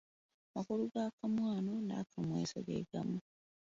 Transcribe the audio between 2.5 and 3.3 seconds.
ge gamu.